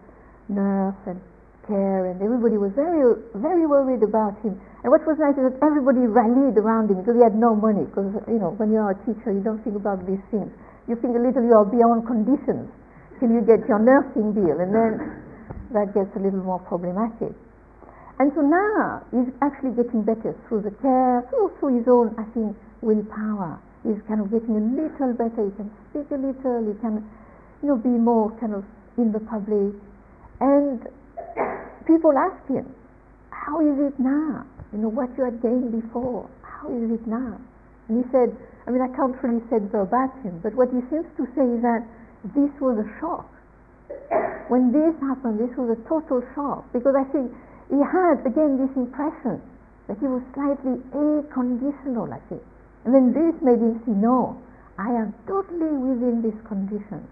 [0.48, 1.20] nurse and
[1.66, 4.58] care, and everybody was very, very worried about him.
[4.82, 7.86] And what was nice is that everybody rallied around him because he had no money.
[7.86, 10.50] Because you know, when you are a teacher, you don't think about these things.
[10.90, 12.66] You think a little you are beyond conditions
[13.22, 14.92] till you get your nursing bill, and then
[15.72, 17.32] that gets a little more problematic.
[18.18, 22.26] And so now he's actually getting better through the care, through, through his own, I
[22.34, 25.42] think, willpower He's kind of getting a little better.
[25.42, 26.62] He can speak a little.
[26.70, 27.02] He can,
[27.62, 28.62] you know, be more kind of
[28.96, 29.74] in the public.
[30.38, 30.86] And
[31.86, 32.66] people ask him,
[33.30, 34.44] "How is it now?
[34.72, 36.26] You know, what you had gained before.
[36.42, 37.38] How is it now?"
[37.88, 41.26] And he said, "I mean, I can't really say verbatim, but what he seems to
[41.34, 41.84] say is that
[42.34, 43.28] this was a shock.
[44.48, 47.32] When this happened, this was a total shock because I think
[47.68, 49.40] he had again this impression
[49.88, 52.12] that he was slightly a-conditional.
[52.12, 52.42] I think."
[52.84, 54.36] And then this made him see, no,
[54.78, 57.06] I am totally within this condition.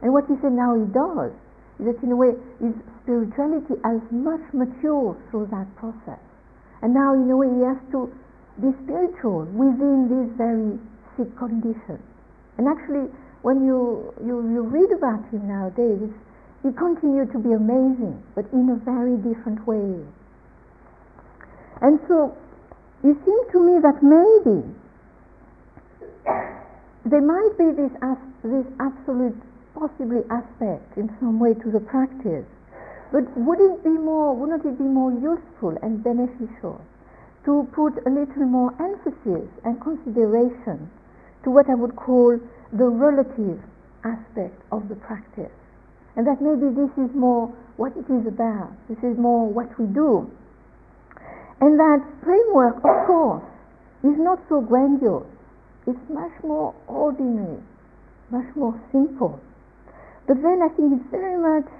[0.00, 1.32] And what he said now he does
[1.84, 6.20] that in a way his spirituality has much matured through that process.
[6.82, 8.10] And now in a way he has to
[8.60, 10.78] be spiritual within this very
[11.16, 11.98] sick condition.
[12.58, 13.08] And actually,
[13.42, 16.10] when you, you, you read about him nowadays,
[16.62, 19.98] he continued to be amazing, but in a very different way.
[21.80, 22.36] And so,
[23.02, 24.62] it seemed to me that maybe
[27.10, 27.90] there might be this,
[28.44, 29.42] this absolute,
[29.82, 32.46] possibly aspect in some way to the practice,
[33.10, 36.78] but would it be more, wouldn't it be more useful and beneficial
[37.44, 40.86] to put a little more emphasis and consideration
[41.42, 42.38] to what I would call
[42.70, 43.58] the relative
[44.06, 45.50] aspect of the practice.
[46.14, 49.86] And that maybe this is more what it is about, this is more what we
[49.90, 50.30] do.
[51.58, 53.50] And that framework, of course,
[54.04, 55.26] is not so grandiose,
[55.86, 57.58] it's much more ordinary,
[58.30, 59.40] much more simple.
[60.26, 61.70] But then I think it's very much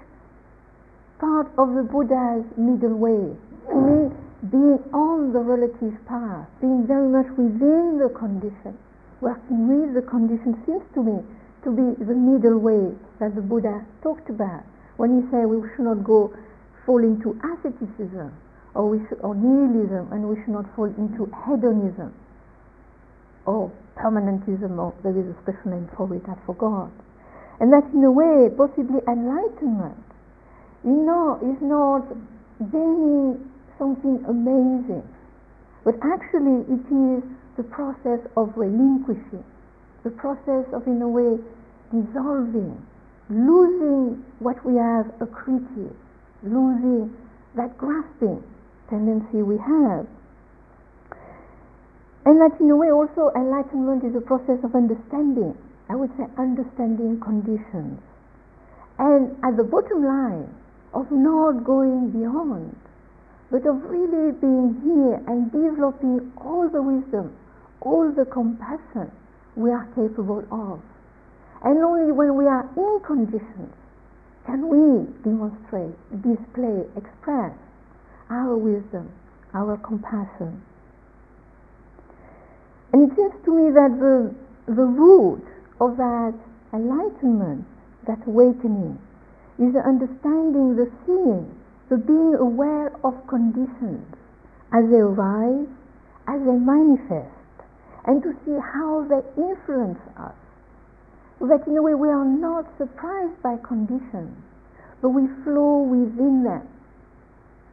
[1.19, 3.35] part of the Buddha's middle way.
[3.71, 3.85] Hmm.
[3.87, 4.11] Me,
[4.51, 8.77] being on the relative path, being very much within the condition,
[9.21, 11.23] working with the condition seems to me
[11.63, 14.63] to be the middle way that the Buddha talked about
[14.97, 16.33] when he said we should not go
[16.85, 18.35] fall into asceticism
[18.75, 22.11] or, we should, or nihilism and we should not fall into hedonism
[23.45, 26.91] or permanentism or there is a special name for it, I forgot.
[27.63, 30.03] And that in a way possibly enlightenment.
[30.83, 32.03] You know, is not
[32.59, 33.39] gaining
[33.79, 35.07] something amazing,
[35.87, 37.23] but actually it is
[37.55, 39.47] the process of relinquishing,
[40.03, 41.39] the process of, in a way,
[41.87, 42.75] dissolving,
[43.31, 45.95] losing what we have accreted,
[46.43, 47.15] losing
[47.55, 48.43] that grasping
[48.89, 50.03] tendency we have.
[52.27, 55.55] And that, in a way, also enlightenment is a process of understanding.
[55.89, 57.99] I would say understanding conditions.
[58.99, 60.53] And at the bottom line,
[60.93, 62.75] of not going beyond,
[63.49, 67.35] but of really being here and developing all the wisdom,
[67.81, 69.11] all the compassion
[69.55, 70.81] we are capable of.
[71.63, 73.73] And only when we are in conditions
[74.45, 77.53] can we demonstrate, display, express
[78.29, 79.09] our wisdom,
[79.53, 80.61] our compassion.
[82.91, 84.35] And it seems to me that the,
[84.67, 85.45] the root
[85.83, 86.33] of that
[86.73, 87.65] enlightenment,
[88.07, 88.97] that awakening,
[89.59, 91.45] is the understanding, the seeing,
[91.89, 94.01] the being aware of conditions
[94.73, 95.67] as they arise,
[96.27, 97.29] as they manifest,
[98.05, 100.33] and to see how they influence us.
[101.39, 104.33] So that in a way we are not surprised by conditions,
[105.01, 106.65] but we flow within them.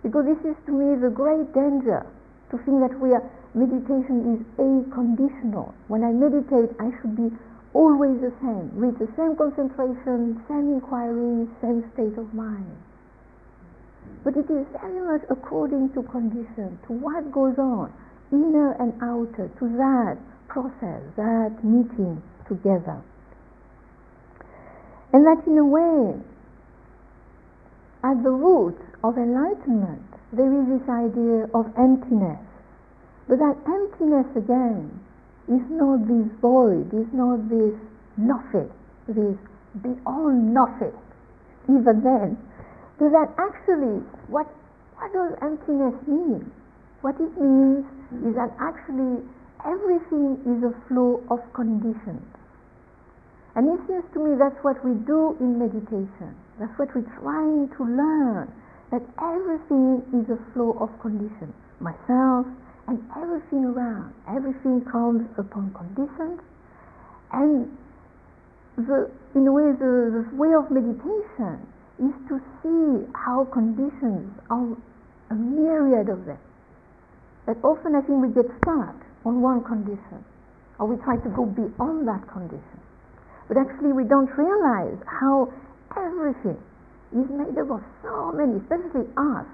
[0.03, 2.05] Because this is to me the great danger
[2.51, 3.23] to think that we are,
[3.55, 5.73] meditation is a-conditional.
[5.89, 7.31] When I meditate, I should be
[7.73, 12.77] always the same, with the same concentration, same inquiry, same state of mind.
[14.25, 17.93] But it is very much according to condition, to what goes on,
[18.33, 23.01] inner and outer, to that process, that meeting together.
[25.13, 26.21] And that in a way,
[28.03, 30.03] at the root of enlightenment,
[30.33, 32.41] there is this idea of emptiness.
[33.29, 35.01] But that emptiness again
[35.51, 37.75] is not this void, is not this
[38.17, 38.71] nothing,
[39.11, 39.37] this
[39.83, 40.95] beyond nothing,
[41.67, 42.39] even then.
[42.99, 43.99] So that actually,
[44.31, 44.47] what,
[44.95, 46.51] what does emptiness mean?
[47.03, 47.83] What it means
[48.23, 49.27] is that actually
[49.67, 52.23] everything is a flow of conditions.
[53.57, 56.39] And it seems to me that's what we do in meditation.
[56.61, 58.53] That's what we're trying to learn.
[58.95, 61.55] That everything is a flow of conditions.
[61.81, 62.47] Myself,
[62.91, 66.43] and everything around, everything comes upon conditions,
[67.31, 67.71] and
[68.75, 69.07] the,
[69.39, 71.63] in a way, the, the way of meditation
[72.03, 74.75] is to see how conditions are
[75.31, 76.43] a myriad of them.
[77.47, 80.27] That often I think we get stuck on one condition,
[80.83, 82.81] or we try to go beyond that condition.
[83.47, 85.53] But actually, we don't realize how
[85.95, 86.59] everything
[87.15, 89.47] is made up of so many, especially us,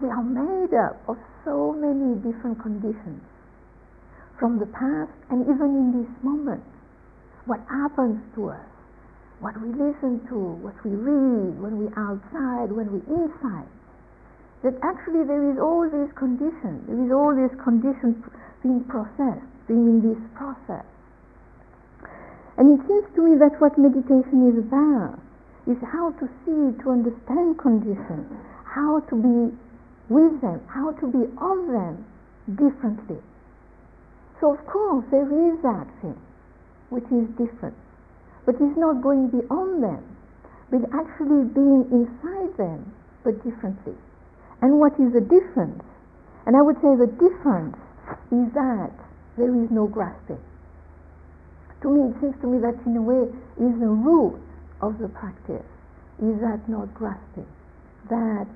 [0.00, 3.20] we are made up of so many different conditions
[4.40, 6.64] from the past and even in this moment.
[7.44, 8.68] What happens to us,
[9.44, 13.68] what we listen to, what we read, when we're outside, when we're inside.
[14.64, 18.16] That actually there is all these conditions, there is all these conditions
[18.64, 20.84] being processed, being in this process.
[22.56, 25.20] And it seems to me that what meditation is about,
[25.68, 28.28] is how to see, to understand conditions,
[28.64, 29.56] how to be
[30.10, 32.04] with them, how to be of them
[32.58, 33.22] differently.
[34.42, 36.18] So, of course, there is that thing
[36.90, 37.78] which is different,
[38.44, 40.02] but it's not going beyond them,
[40.68, 42.90] but actually being inside them,
[43.22, 43.94] but differently.
[44.60, 45.84] And what is the difference?
[46.46, 47.78] And I would say the difference
[48.34, 48.90] is that
[49.38, 50.42] there is no grasping.
[51.82, 54.42] To me, it seems to me that in a way is the root
[54.82, 55.64] of the practice,
[56.18, 57.46] is that not grasping,
[58.10, 58.48] that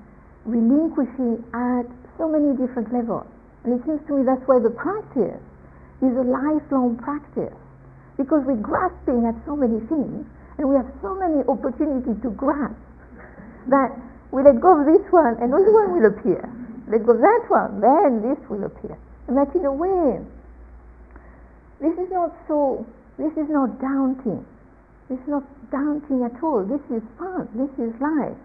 [0.45, 3.26] relinquishing at so many different levels.
[3.64, 5.40] And it seems to me that's why the practice
[6.05, 7.57] is a lifelong practice,
[8.16, 10.26] because we're grasping at so many things,
[10.59, 12.76] and we have so many opportunities to grasp
[13.68, 13.90] that
[14.30, 16.45] we let go of this one, and another one will appear.
[16.88, 18.99] Let go of that one, then this will appear.
[19.26, 20.20] And that in a way,
[21.80, 22.84] this is not so
[23.16, 24.45] this is not daunting.
[25.09, 26.64] This is not daunting at all.
[26.64, 27.49] This is fun.
[27.55, 28.36] This is life.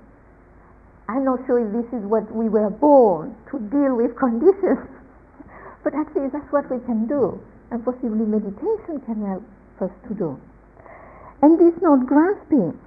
[1.10, 4.86] I'm not sure if this is what we were born to deal with conditions,
[5.84, 7.42] but actually that's what we can do,
[7.74, 9.42] and possibly meditation can help
[9.82, 10.38] us to do.
[11.42, 12.78] And this not grasping,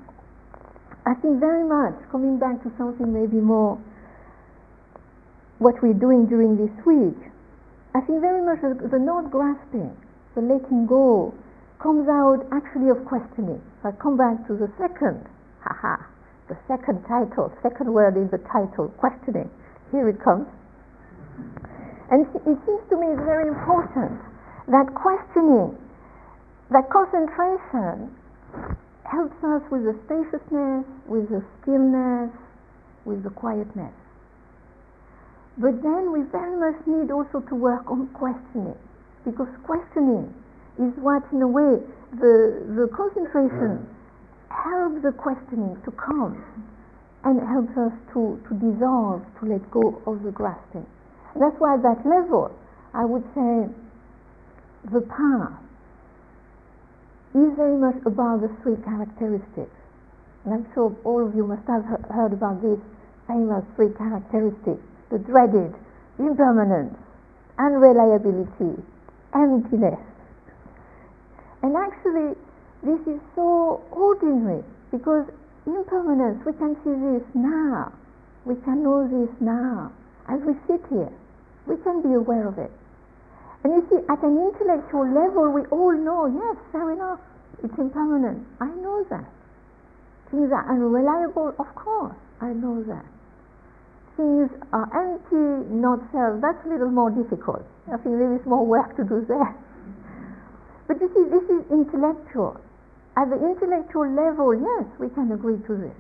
[1.03, 3.75] I think very much coming back to something maybe more
[5.59, 7.19] what we're doing during this week.
[7.95, 9.99] I think very much the not grasping,
[10.39, 11.35] the letting go,
[11.83, 13.59] comes out actually of questioning.
[13.83, 15.27] So I come back to the second,
[15.67, 15.99] haha,
[16.49, 19.51] the second title, second word in the title, questioning.
[19.91, 20.47] Here it comes.
[22.11, 24.21] And it seems to me it's very important
[24.69, 25.77] that questioning,
[26.71, 28.13] that concentration
[29.05, 32.31] helps us with the spaciousness, with the stillness,
[33.05, 33.93] with the quietness.
[35.59, 38.79] But then we very much need also to work on questioning,
[39.25, 40.33] because questioning
[40.81, 41.77] is what, in a way,
[42.17, 43.85] the, the concentration
[44.63, 46.39] helps the questioning to come
[47.25, 50.87] and helps us to, to dissolve, to let go of the grasping.
[51.39, 52.51] That's why at that level,
[52.95, 53.71] I would say
[54.91, 55.59] the path
[57.35, 59.73] is very much about the three characteristics.
[60.45, 62.83] And I'm sure all of you must have heard about these
[63.27, 65.75] famous three characteristics the dreaded
[66.19, 66.97] impermanence,
[67.59, 68.81] unreliability,
[69.35, 70.01] emptiness.
[71.63, 72.35] And actually,
[72.83, 75.27] this is so ordinary because
[75.67, 77.93] impermanence, we can see this now.
[78.45, 79.93] We can know this now.
[80.29, 81.13] As we sit here,
[81.67, 82.71] we can be aware of it.
[83.63, 87.21] And you see, at an intellectual level, we all know, yes, fair enough,
[87.63, 88.43] it's impermanent.
[88.61, 89.31] I know that.
[90.31, 93.05] Things are unreliable, of course, I know that.
[94.17, 97.63] Things are empty, not self, that's a little more difficult.
[97.87, 99.55] I think there is more work to do there.
[100.89, 102.61] But you see, this is intellectual.
[103.17, 105.97] At the intellectual level, yes, we can agree to this.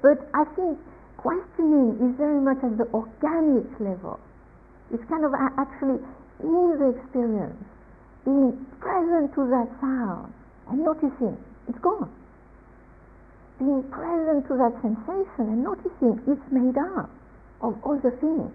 [0.00, 0.78] But I think
[1.16, 4.18] questioning is very much at the organic level.
[4.92, 6.00] It's kind of actually
[6.40, 7.60] in the experience,
[8.24, 10.32] being present to that sound
[10.68, 11.36] and noticing
[11.68, 12.10] it's gone.
[13.58, 17.10] Being present to that sensation and noticing it's made up
[17.60, 18.52] of other things.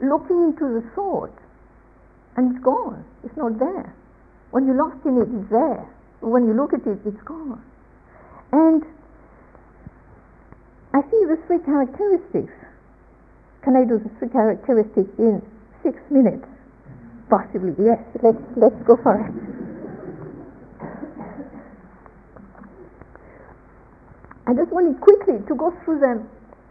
[0.00, 1.36] Looking into the thought
[2.36, 3.04] and it's gone.
[3.24, 3.94] It's not there.
[4.50, 5.84] When you're lost in it, it's there.
[6.20, 7.62] When you look at it, it's gone.
[8.52, 8.82] And
[10.94, 12.52] I see the three characteristics.
[13.62, 15.42] Can I do the three characteristics in
[15.82, 16.46] six minutes?
[17.28, 18.00] Possibly, yes.
[18.22, 19.34] Let's let's go for it.
[24.48, 26.24] I just wanted quickly to go through them,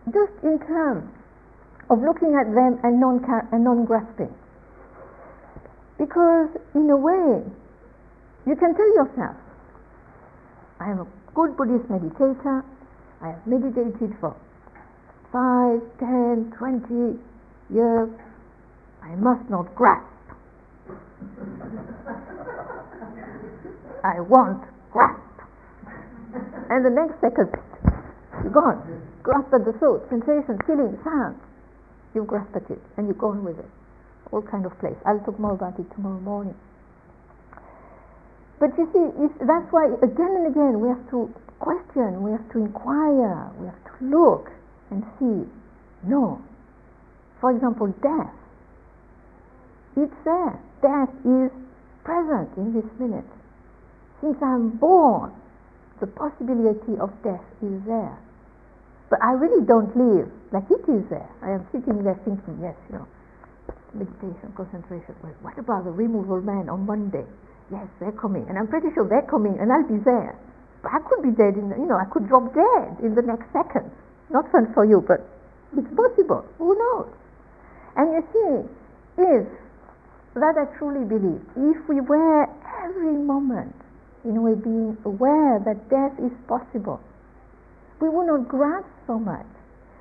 [0.10, 1.06] just in terms
[1.92, 3.22] of looking at them and non
[3.54, 4.34] and non-grasping.
[6.00, 7.46] Because, in a way,
[8.48, 9.36] you can tell yourself,
[10.80, 12.64] I am a good Buddhist meditator,
[13.22, 14.36] I have meditated for
[15.32, 17.20] five, ten, twenty
[17.70, 18.10] years,
[19.04, 20.08] I must not grasp.
[24.04, 25.22] I want grasp.
[26.70, 27.52] And the next second,
[28.44, 29.02] you're gone.
[29.24, 31.36] Grasp at the thought, sensation, feeling, sound.
[32.16, 33.70] You've grasped at it and you've gone with it
[34.32, 34.96] all kind of place.
[35.06, 36.56] I'll talk more about it tomorrow morning.
[38.60, 42.60] But you see, that's why again and again we have to question, we have to
[42.60, 44.52] inquire, we have to look
[44.90, 45.50] and see.
[46.04, 46.42] No.
[47.42, 48.34] For example, death.
[49.96, 50.60] It's there.
[50.82, 51.52] Death is
[52.04, 53.26] present in this minute.
[54.22, 55.34] Since I'm born,
[56.00, 58.18] the possibility of death is there.
[59.10, 61.30] But I really don't live like it is there.
[61.42, 63.08] I am sitting there thinking, yes, you know,
[63.94, 65.16] meditation, concentration.
[65.24, 67.26] Well, what about the removal man on Monday?
[67.72, 70.40] Yes, they're coming, and I'm pretty sure they're coming, and I'll be there.
[70.82, 73.52] But I could be dead in, you know, I could drop dead in the next
[73.52, 73.92] second.
[74.30, 75.28] Not fun for you, but
[75.76, 76.46] it's possible.
[76.60, 77.12] Who knows?
[77.98, 78.54] And you see,
[79.20, 79.48] if
[80.36, 82.48] that I truly believe, if we were
[82.86, 83.76] every moment,
[84.24, 87.02] in a way, being aware that death is possible,
[88.00, 89.48] we would not grasp so much.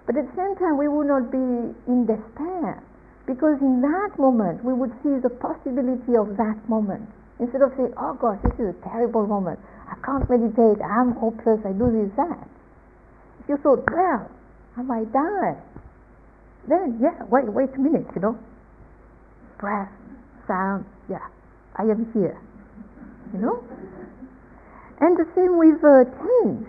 [0.06, 2.82] But at the same time, we would not be in despair
[3.26, 7.10] because in that moment we would see the possibility of that moment.
[7.38, 11.60] Instead of saying, oh gosh, this is a terrible moment, I can't meditate, I'm hopeless,
[11.64, 12.48] I do this, that.
[13.40, 14.30] If you thought, well,
[14.78, 15.54] am I might die,
[16.68, 18.38] then yeah, wait, wait a minute, you know.
[19.60, 19.92] Breath,
[20.48, 21.28] sound, yeah,
[21.76, 22.40] I am here.
[23.32, 23.64] You know?
[25.00, 26.66] And the same with uh, change.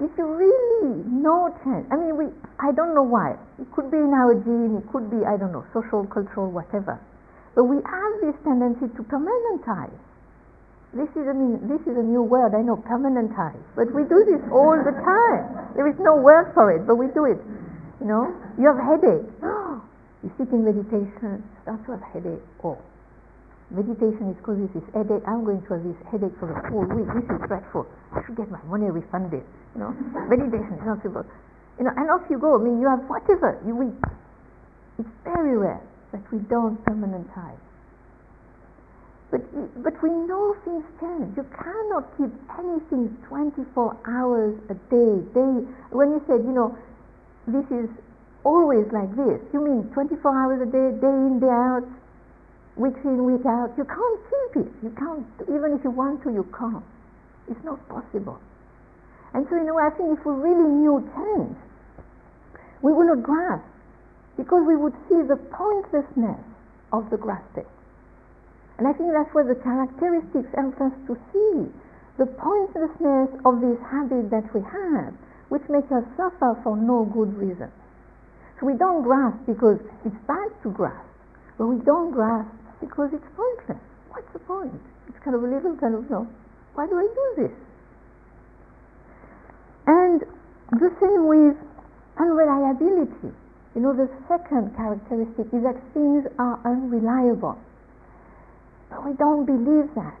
[0.00, 2.26] If you really know change, I mean, we,
[2.58, 3.38] I don't know why.
[3.62, 6.98] It could be in our gene, it could be, I don't know, social, cultural, whatever.
[7.54, 9.94] But we have this tendency to permanentize.
[10.94, 13.62] This is, I mean, this is a new word, I know, permanentize.
[13.74, 15.74] But we do this all the time.
[15.74, 17.38] There is no word for it, but we do it.
[18.02, 19.26] You know, you have headache.
[20.22, 22.42] you sit in meditation, start to have headache.
[22.62, 22.78] Oh,
[23.70, 25.22] meditation is causing this headache.
[25.26, 27.06] I'm going to have this headache for the whole week.
[27.10, 27.86] This is dreadful.
[28.14, 29.46] I should get my money refunded.
[29.74, 29.90] You know,
[30.26, 31.26] meditation is not simple.
[31.78, 32.58] You know, and off you go.
[32.58, 34.02] I mean, you have whatever you eat.
[34.98, 35.82] It's very rare
[36.14, 37.58] that we don't permanentize.
[39.34, 39.42] But,
[39.82, 41.34] but we know things change.
[41.34, 45.18] You cannot keep anything 24 hours a day.
[45.34, 45.66] Day.
[45.90, 46.78] When you said, you know,
[47.50, 47.90] this is
[48.46, 51.82] always like this, you mean 24 hours a day, day in, day out,
[52.76, 53.74] week in, week out?
[53.74, 54.70] You can't keep it.
[54.86, 55.26] You can't.
[55.50, 56.84] Even if you want to, you can't.
[57.50, 58.38] It's not possible.
[59.34, 61.58] And so, you know, I think if we really knew change,
[62.82, 63.73] we would not grasp
[64.36, 66.40] because we would see the pointlessness
[66.92, 67.66] of the grasping.
[68.78, 71.70] And I think that's where the characteristics help us to see
[72.18, 75.14] the pointlessness of this habit that we have,
[75.48, 77.70] which makes us suffer for no good reason.
[78.58, 81.06] So we don't grasp because it's bad to grasp,
[81.58, 83.82] but we don't grasp because it's pointless.
[84.10, 84.80] What's the point?
[85.08, 86.26] It's kind of a little kind of, know,
[86.74, 87.54] why do I do this?
[89.86, 90.20] And
[90.80, 91.56] the same with
[92.18, 93.34] unreliability.
[93.74, 97.58] You know, the second characteristic is that things are unreliable.
[98.90, 100.14] But we don't believe that.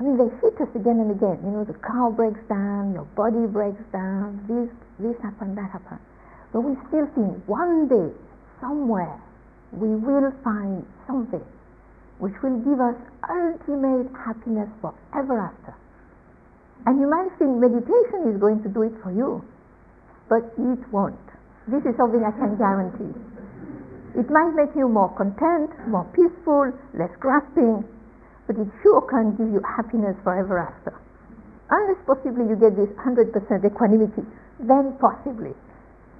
[0.00, 1.38] I mean, they hit us again and again.
[1.44, 6.00] You know, the car breaks down, your body breaks down, this, this happened, that happened.
[6.52, 8.08] But we still think one day,
[8.60, 9.20] somewhere,
[9.72, 11.44] we will find something
[12.18, 12.96] which will give us
[13.28, 15.74] ultimate happiness forever after.
[16.86, 19.44] And you might think meditation is going to do it for you,
[20.28, 21.33] but it won't.
[21.66, 23.12] This is something I can guarantee.
[24.14, 27.82] It might make you more content, more peaceful, less grasping,
[28.46, 30.92] but it sure can't give you happiness forever after.
[31.70, 33.32] Unless possibly you get this 100%
[33.64, 34.22] equanimity,
[34.60, 35.56] then possibly.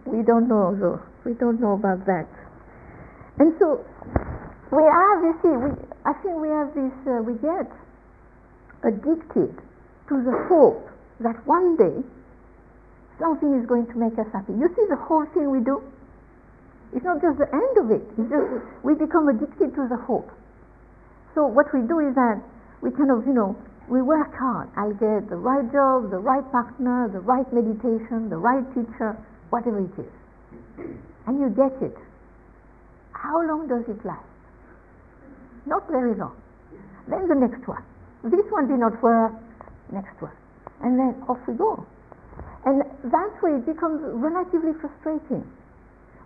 [0.07, 1.01] We don't know though.
[1.25, 2.27] We don't know about that.
[3.39, 3.85] And so
[4.73, 5.71] we have, you see, we,
[6.09, 7.69] I think we have this, uh, we get
[8.83, 9.55] addicted
[10.09, 10.89] to the hope
[11.21, 12.03] that one day
[13.19, 14.53] something is going to make us happy.
[14.53, 15.83] You see the whole thing we do?
[16.95, 18.07] It's not just the end of it.
[18.19, 18.47] It's just
[18.83, 20.31] we become addicted to the hope.
[21.35, 22.39] So what we do is that
[22.81, 23.57] we kind of, you know,
[23.89, 24.71] we work hard.
[24.77, 29.19] I'll get the right job, the right partner, the right meditation, the right teacher,
[29.51, 30.13] whatever it is.
[31.27, 31.97] And you get it.
[33.13, 34.25] How long does it last?
[35.67, 36.37] Not very long.
[37.09, 37.83] Then the next one.
[38.23, 39.33] This one did not work,
[39.93, 40.33] next one.
[40.81, 41.87] And then off we go.
[42.65, 45.45] And that way it becomes relatively frustrating.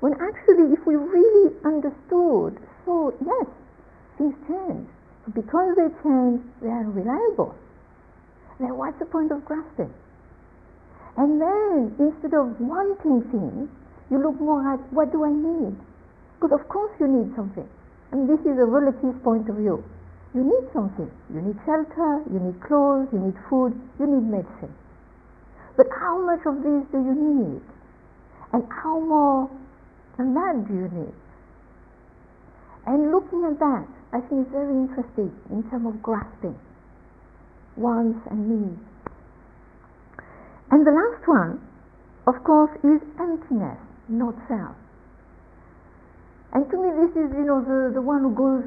[0.00, 3.46] When actually, if we really understood, so yes,
[4.16, 4.86] things change.
[5.34, 7.54] Because they change, they are reliable.
[8.60, 9.92] Then what's the point of grasping?
[11.16, 13.68] And then, instead of wanting things,
[14.10, 15.76] you look more at what do I need?
[16.38, 17.68] Because of course you need something.
[18.12, 19.84] And this is a relative point of view.
[20.34, 21.10] You need something.
[21.34, 24.72] You need shelter, you need clothes, you need food, you need medicine.
[25.78, 27.62] But how much of these do you need?
[28.52, 29.48] And how more
[30.18, 31.14] than that do you need?
[32.84, 36.58] And looking at that, I think it's very interesting in terms of grasping
[37.76, 38.82] wants and needs.
[40.70, 41.62] And the last one,
[42.26, 44.74] of course, is emptiness, not self.
[46.52, 48.66] And to me, this is, you know, the, the one who goes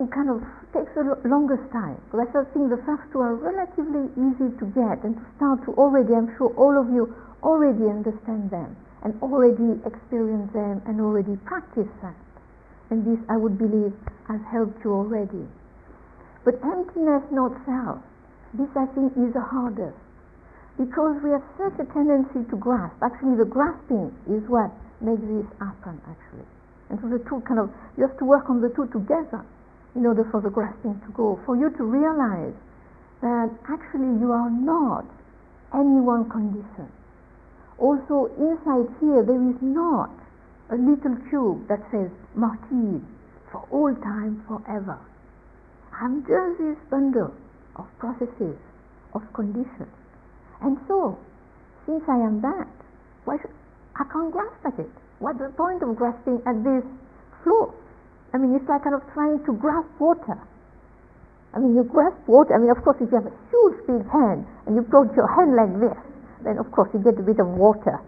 [0.00, 0.42] it kind of
[0.74, 1.96] takes the longest time.
[2.10, 5.72] Because I think the first two are relatively easy to get and to start to
[5.78, 7.14] already, I'm sure all of you
[7.46, 8.74] already understand them
[9.06, 12.18] and already experience them and already practice that.
[12.90, 13.94] And this, I would believe,
[14.26, 15.46] has helped you already.
[16.42, 18.02] But emptiness, not self,
[18.52, 19.96] this I think is the hardest.
[20.76, 22.98] Because we have such a tendency to grasp.
[23.00, 26.44] Actually, the grasping is what makes this happen, actually.
[26.90, 29.46] And so the two kind of, you have to work on the two together
[29.94, 32.54] in order for the grasping to go, for you to realize
[33.22, 35.06] that actually you are not
[35.72, 36.90] any one condition.
[37.78, 40.10] Also, inside here, there is not
[40.70, 43.06] a little cube that says Martine
[43.50, 44.98] for all time, forever.
[46.00, 47.34] I'm just this bundle
[47.76, 48.58] of processes,
[49.14, 49.90] of conditions.
[50.60, 51.18] And so,
[51.86, 52.70] since I am that,
[53.24, 53.50] why should,
[53.96, 54.90] I can't grasp at it.
[55.18, 56.82] What's the point of grasping at this
[57.42, 57.74] flow?
[58.34, 60.34] I mean, it's like kind of trying to grasp water.
[61.54, 62.50] I mean, you grasp water.
[62.50, 65.30] I mean, of course, if you have a huge big hand and you put your
[65.30, 65.94] hand like this,
[66.42, 68.02] then of course you get a bit of water.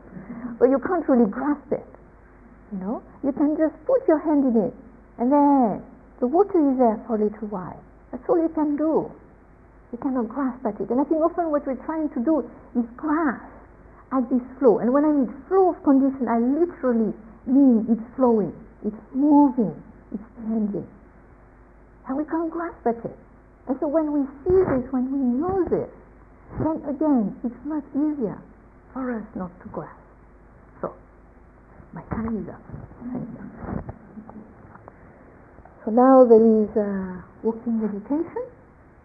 [0.58, 1.86] But you can't really grasp it.
[2.74, 4.74] You know, you can just put your hand in it,
[5.22, 5.86] and then
[6.18, 7.78] the water is there for a little while.
[8.10, 9.06] That's all you can do.
[9.94, 10.90] You cannot grasp at it.
[10.90, 12.42] And I think often what we're trying to do
[12.74, 13.46] is grasp
[14.10, 14.82] at this flow.
[14.82, 17.14] And when I mean flow of condition, I literally
[17.46, 18.50] mean it's flowing,
[18.82, 19.70] it's moving,
[20.16, 20.88] it's changing.
[22.08, 23.16] And we can't grasp at it.
[23.68, 25.90] And so when we see this, when we know this,
[26.62, 28.40] then again, it's much easier
[28.92, 30.00] for us not to grasp.
[30.80, 30.94] So,
[31.92, 32.62] my time is up.
[35.84, 38.46] So now there is a walking meditation,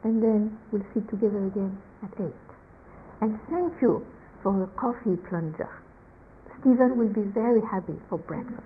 [0.03, 2.33] and then we'll sit together again at 8.
[3.21, 4.05] And thank you
[4.41, 5.69] for the coffee plunger.
[6.59, 8.61] Stephen will be very happy for breakfast.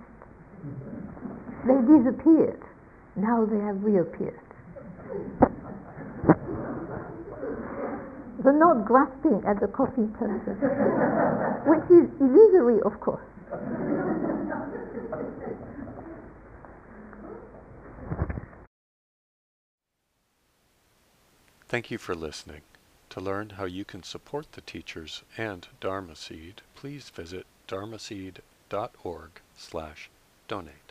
[1.66, 2.62] They disappeared.
[3.16, 4.40] Now they have reappeared.
[8.44, 10.54] They're not grasping at the coffee plunger,
[11.66, 13.24] which is illusory, of course.
[21.68, 22.60] Thank you for listening.
[23.10, 30.10] To learn how you can support the teachers and Dharma Seed, please visit dharmaseed.org slash
[30.46, 30.85] donate.